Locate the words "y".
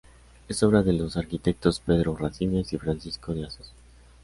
2.73-2.79